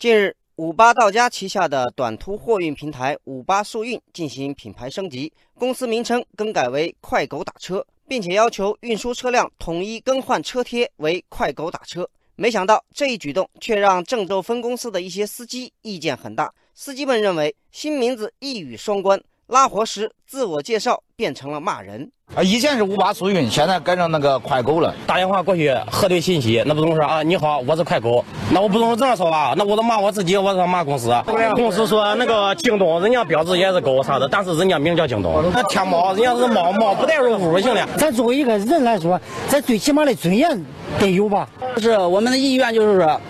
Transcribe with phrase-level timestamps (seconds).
[0.00, 12.08] 近日，五八到家旗下的短途货运平台五八速运进行品牌升级，公司名称更改为快狗打车，并且要求运输车辆统一更换车贴为快狗打车。
[12.36, 16.50] 没想到这一举动却让郑州分公司的一些司机意见很大。
[16.74, 22.10] 司机们认为新名字一语双关，拉活时自我介绍变成了骂人。
[22.34, 24.94] 啊，以前是五八速运，现在改成那个快狗了。
[25.06, 29.52] 打电话过去核对信息，那不总说啊，你好，我是快狗，那我不能这样说吧？
[29.54, 31.12] 那我都骂我自己，我是骂公司。
[31.54, 35.44] 公司说那个京东，人家标志也是狗啥的，但是人家名叫京东。
[35.52, 37.86] 那天猫，人家是猫猫，不带入屋就行了。
[37.98, 40.64] 咱作为一个人来说，咱最起码的尊严
[40.98, 41.46] 得有吧？
[41.76, 43.20] 是我们的意愿就是说，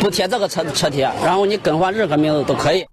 [0.00, 2.86] 不贴这个车车贴，然后你更换任何名字都可以。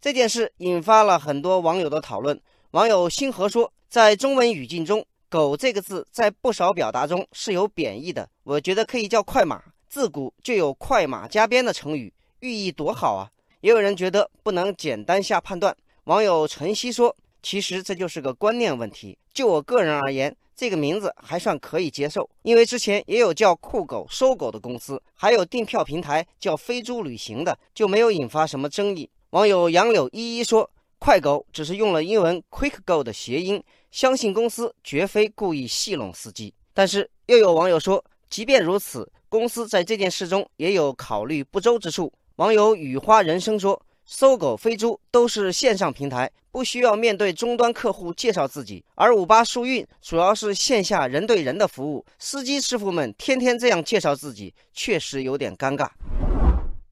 [0.00, 2.38] 这件事引发了很多网友的讨论。
[2.72, 3.72] 网友星河说。
[3.90, 8.28] 在中文语境中，“狗”这个字在不少表达中是有贬义的。
[8.44, 13.30] 我觉得可以叫快马，自古就有“快马加鞭”的成语，寓意多好啊！
[13.62, 15.74] 也有人觉得不能简单下判断。
[16.04, 19.16] 网友晨曦说：“其实这就是个观念问题。
[19.32, 42.12] 就我个人而言，这个名字还算可以接受，因为之前也有叫酷狗收狗的公司，还有订票平台叫飞猪旅行的，就没有引发什么争议。”网友杨柳依依说：“快狗只是用了英文 Quick Go 的谐音。”相信公司绝非故意戏弄司机，但是又有网友说，即便如此，公司在这件事中也有考虑不周之处。
[42.36, 55.88] 网友雨花人生说，搜狗、飞猪都是线上平台，不需要面对终端客户介绍自己，而五八速运主要是线下人对人的服务，司机师傅们天天这样介绍自己，确实有点尴尬。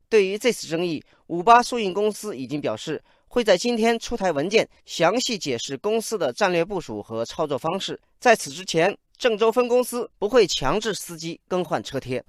[0.09, 3.03] 对于这次争议，五八速运公司已经表示。
[3.37, 8.01] 会在今天出台文件，详细解释公司的战略部署和操作方式。
[8.19, 12.25] 在此之前，郑州分公司不会强制司机更换车贴。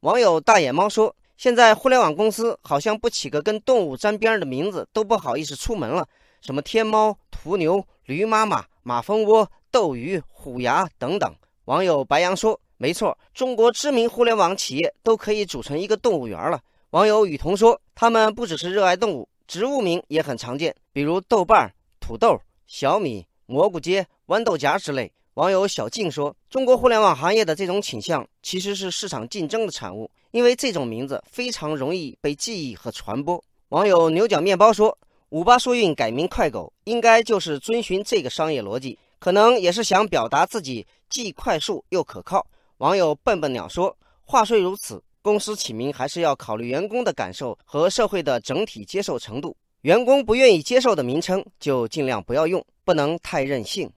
[0.00, 6.08] 网友大眼猫说：“现在互联网公司好像不起个跟动物沾边的名字都不好意思出门了，
[6.40, 11.30] 什么天猫、途牛、驴妈妈、马蜂窝、斗鱼、虎牙等等。”
[11.66, 16.58] 网友白羊说：“没错，中国知名互联网企业都可以组成一个动物园了。”
[16.92, 21.70] 网友雨桐说：“他们不只是热爱动物。”植物名也很常见，比如豆瓣、
[22.00, 25.12] 土豆、小米、蘑菇街、豌豆荚之类。
[25.34, 34.96] 网友小静说：“中国互联网行业的这种倾向，其实是市场竞争的产物，因为这种名字非常容易被记忆和传播。”网友牛角面包说
[35.28, 42.46] ：“五八速运改名快狗，应该就是遵循这个商业逻辑，可能也是想表达自己既快速又可靠。”
[42.80, 49.56] 网友笨笨鸟说：“话虽如此。”公司起名还是要考虑员工的感受和社会的整体接受程度。
[49.82, 53.90] 员工不愿意接受的名称，就尽量不要用，不能太任性。